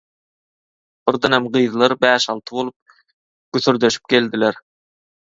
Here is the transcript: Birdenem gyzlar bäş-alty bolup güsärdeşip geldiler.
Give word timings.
Birdenem 1.09 1.49
gyzlar 1.57 1.93
bäş-alty 2.05 2.53
bolup 2.55 2.77
güsärdeşip 3.59 4.03
geldiler. 4.15 4.55